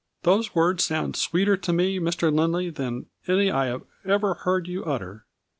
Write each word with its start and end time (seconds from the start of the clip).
"Those 0.23 0.55
words 0.55 0.83
sound 0.83 1.15
sweeter 1.15 1.55
to 1.57 1.71
me, 1.71 1.99
Mr. 1.99 2.33
Lindley, 2.35 2.71
than 2.71 3.05
any 3.27 3.51
I 3.51 3.77
ever 4.03 4.33
heard 4.33 4.67
you 4.67 4.83
utter. 4.83 5.25